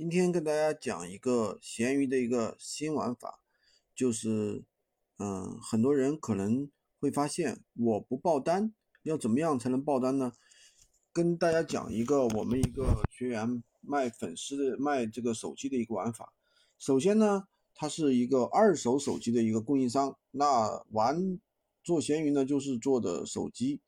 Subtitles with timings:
[0.00, 3.40] 今天跟大家讲一个闲鱼的一个新玩法，
[3.94, 4.64] 就是，
[5.18, 10.32] 嗯，很多人可能会发现我不报单，要怎么样才能报单呢？
[11.12, 16.32] 跟大家讲一个我们一个学员卖粉丝的卖这个手机的一个玩法。
[16.78, 21.38] 首先呢，他是一个二手手机的一个供应商，那玩
[21.84, 23.82] 做闲鱼呢就是做的手机。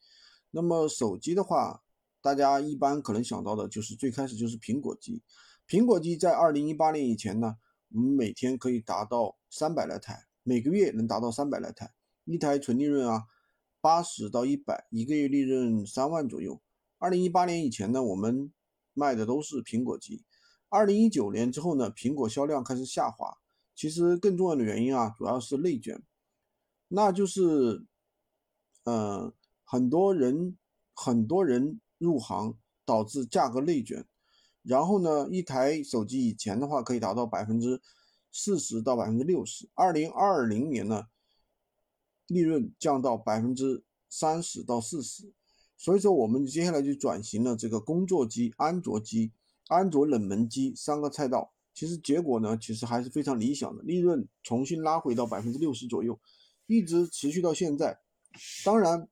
[0.51, 1.82] 那么手机的话，
[2.23, 5.21] 大家一般可能想到的就是最开始就是苹果机。
[5.69, 7.57] 苹果机在二零一八年以前呢，
[7.91, 11.93] 我们每天可以达到三百来台，每个月能达到三百来台，
[12.25, 13.25] 一台纯利润啊
[13.81, 16.63] 八十到一百，一个月利润三万左右。
[16.99, 18.53] 二零一八年以前呢，我们
[18.95, 20.25] 卖的都是苹果机。
[20.69, 23.37] 二零一九年之后呢，苹果销量开始下滑。
[23.75, 26.03] 其实更重要的原因啊，主要是内卷，
[26.89, 27.87] 那就是，
[28.85, 29.33] 呃，
[29.65, 30.59] 很多人
[30.93, 34.05] 很多人入行，导致价格内卷。
[34.63, 37.81] 然后呢，一台手机以前的话可以达到百分之
[38.31, 41.07] 四十到百分之六十，二零二零年呢，
[42.29, 45.33] 利润降到百分之三十到四十，
[45.77, 49.33] 所以说我们接下来就转型了这个工作机、安卓机、
[49.69, 56.19] 安卓冷门机三个赛道，其实结果呢，其实还是非常理想的，利润重新拉回到百分之六十左右，
[56.67, 57.99] 一直持续到现在。
[58.65, 59.09] 当然，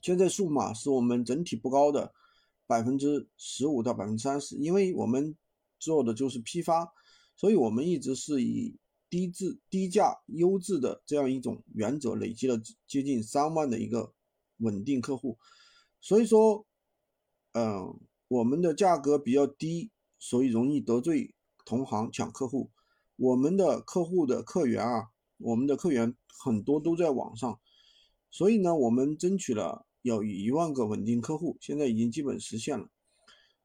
[0.00, 2.12] 现在数码是我们整体不高的。
[2.66, 5.36] 百分之十五到百分之三十，因为我们
[5.80, 6.88] 做的就是批发，
[7.34, 14.12] 所以我们一直是以低质、低价、优质的这样一种原则，累积了接近三万的一个
[14.58, 15.36] 稳定客户。
[16.00, 16.64] 所以说，
[17.54, 17.98] 嗯，
[18.28, 22.70] 我们的价格比较低，所以容易得罪同行抢客户。
[23.16, 27.58] 我们的客户的客源啊，我们的客源很多都在网上，
[28.30, 29.86] 所以呢，我们争取了。
[30.02, 32.88] 有一万个稳定客户，现在已经基本实现了，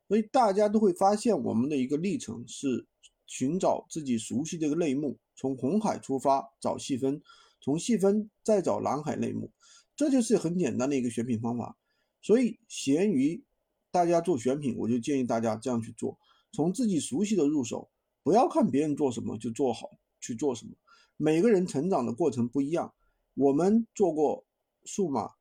[0.08, 2.86] 所以大家都会发现我们的一个历程是
[3.26, 7.22] 寻找自己熟悉的一个类目，从红海出发找细分，
[7.62, 9.50] 从细分再找蓝海类目，
[9.96, 11.78] 这就是很简单的一个选品方法。
[12.22, 13.44] 所以闲鱼
[13.92, 16.20] 大家做选品，我就建议大家这样去做，
[16.52, 17.90] 从自己熟悉的入手，
[18.24, 19.90] 不要看别人做什么就做好
[20.20, 20.74] 去做什么。
[21.16, 22.94] 每个人成长的过程不一样，
[23.36, 24.46] 我们做过
[24.84, 25.32] 数码。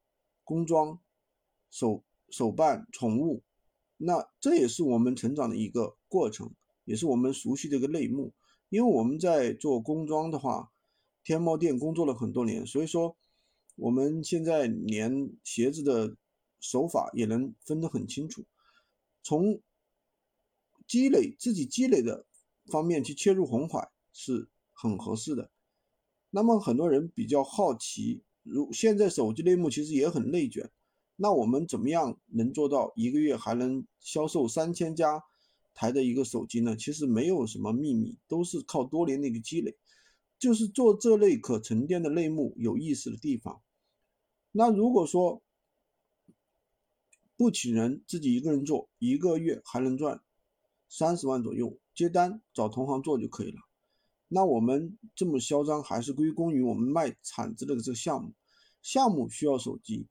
[0.44, 1.00] 工装、
[1.70, 3.42] 手手办、宠物，
[3.96, 8.32] 那这也是我们成长的一个过程，也是我们熟悉的一个类目。
[8.68, 10.72] 因为我们在做工装的话，
[11.22, 13.16] 天猫店工作了很多年，所以说
[13.76, 16.16] 我们现在连鞋子的
[16.60, 18.44] 手法也能分得很清楚。
[19.22, 19.60] 从
[20.86, 22.26] 积累自己积累的
[22.66, 25.50] 方面去切入红海是很合适的。
[26.30, 28.22] 那么很多人比较好奇。
[28.44, 30.70] 如现在手机类目其实也很内卷，
[31.16, 35.22] 那我们怎么样能做到一个月还能销售三千家
[35.74, 36.76] 台的一个手机呢？
[36.76, 39.76] 其实没有什么秘密，都是靠多年的一个积累，
[40.38, 43.60] 就是做这类可沉淀的类目有意思的地方。
[44.52, 45.42] 那如果说
[47.36, 50.20] 不请人，自己一个人做，一个月还能赚
[50.88, 53.58] 三十万左右，接单找同行做就可以了。
[54.34, 58.34] 那我们这么嚣张，还是归功于我们卖铲子的这个项目。
[58.82, 60.08] 项目需要手机，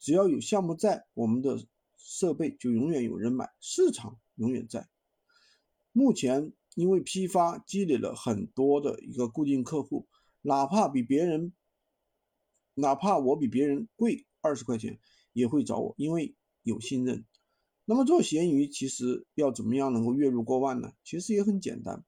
[0.00, 1.62] 只要有项目在，我们的
[1.98, 4.88] 设备就永远有人买，市场永远在。
[5.92, 10.08] 目前因为批发积累了很多的一个固定客户，
[10.40, 11.52] 哪怕比别人，
[12.72, 14.98] 哪怕我比别人贵二十块钱，
[15.34, 17.26] 也会找我，因为有信任。
[17.84, 20.94] 那么做闲鱼，其实要怎么样能够月入过万呢？
[21.04, 22.02] 其实也很简单。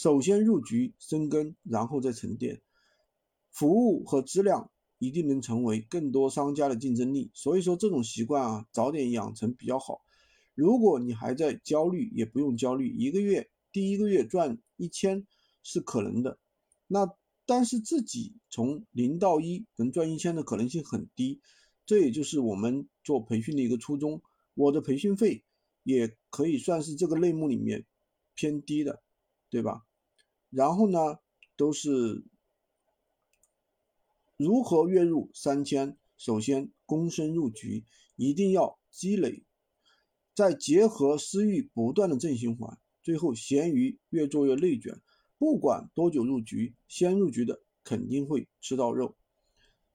[0.00, 2.62] 首先入局生根，然后再沉淀，
[3.50, 7.30] 服务和质量一定能成为更多商家的竞争力。
[7.34, 10.00] 所以说这种习惯啊，早点养成比较好。
[10.54, 15.26] 如果你还在焦虑，也不用焦虑，一个月第一个月赚一千
[15.62, 16.38] 是可能的。
[16.86, 17.06] 那
[17.44, 21.42] 但是自己从零到一能赚一千的可能性很低，
[21.84, 24.22] 这也就是我们做培训的一个初衷。
[24.54, 25.44] 我的培训费
[25.82, 27.84] 也可以算是这个类目里面
[28.34, 29.02] 偏低的。
[29.52, 29.84] 对吧？
[30.50, 31.20] 然后呢，
[31.56, 32.24] 都是
[34.36, 35.96] 如何月入三千？
[36.16, 37.84] 首先，躬身入局，
[38.16, 39.44] 一定要积累，
[40.34, 45.00] 再结合私域不断的正循环，最后闲鱼越做越内卷。
[45.38, 49.14] 不管多久入局，先入局的肯定会吃到肉。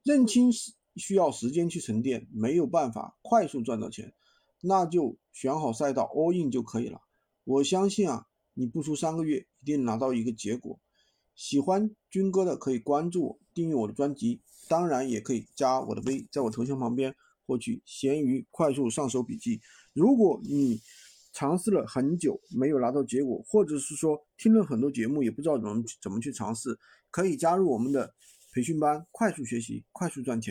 [0.03, 4.13] 认清是需要时间去沉淀，没有办法快速赚到钱，
[4.61, 7.01] 那就选好赛道 all in 就可以了。
[7.43, 8.27] 我相信啊。
[8.57, 10.79] 你不出三个月，一定拿到一个结果。
[11.33, 14.39] 喜欢军哥的可以关注我，订阅我的专辑，
[14.69, 17.15] 当然也可以加我的微，在我头像旁边
[17.47, 19.59] 获取闲鱼快速上手笔记。
[19.93, 20.79] 如果你
[21.33, 26.77] 尝试了很久没有拿到结果，或者是说听了很多节目也不知道怎么怎么去尝试，
[27.09, 28.13] 可以加入我们的
[28.53, 30.43] 培训班，快速学习，快速赚钱。